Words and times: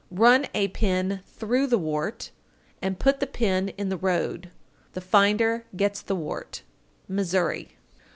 Run 0.09 0.47
a 0.55 0.69
pin 0.69 1.19
through 1.27 1.67
the 1.67 1.77
wart, 1.77 2.31
and 2.81 2.97
put 2.97 3.19
the 3.19 3.27
pin 3.27 3.69
in 3.69 3.89
the 3.89 3.97
road; 3.97 4.49
the 4.93 4.99
finder 4.99 5.67
gets 5.75 6.01
the 6.01 6.15
wart. 6.15 6.63
_Missouri. 7.07 7.73